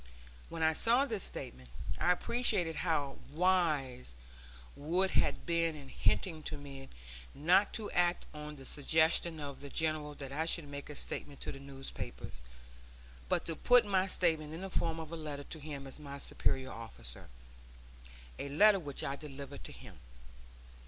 When 0.49 0.63
I 0.63 0.73
saw 0.73 1.05
this 1.05 1.21
statement, 1.21 1.69
I 1.99 2.11
appreciated 2.11 2.77
how 2.77 3.17
wise 3.31 4.15
Wood 4.75 5.11
had 5.11 5.45
been 5.45 5.75
in 5.75 5.89
hinting 5.89 6.41
to 6.49 6.57
me 6.57 6.89
not 7.35 7.71
to 7.73 7.91
act 7.91 8.25
on 8.33 8.55
the 8.55 8.65
suggestion 8.65 9.39
of 9.39 9.59
the 9.59 9.69
General 9.69 10.15
that 10.15 10.31
I 10.31 10.47
should 10.47 10.67
make 10.67 10.89
a 10.89 10.95
statement 10.95 11.39
to 11.41 11.51
the 11.51 11.59
newspapers, 11.59 12.41
but 13.29 13.45
to 13.45 13.55
put 13.55 13.85
my 13.85 14.07
statement 14.07 14.55
in 14.55 14.61
the 14.61 14.71
form 14.71 14.99
of 14.99 15.11
a 15.11 15.15
letter 15.15 15.43
to 15.43 15.59
him 15.59 15.85
as 15.85 15.99
my 15.99 16.17
superior 16.17 16.71
officer, 16.71 17.29
a 18.39 18.49
letter 18.49 18.79
which 18.79 19.03
I 19.03 19.15
delivered 19.15 19.63
to 19.65 19.71
him. 19.71 19.99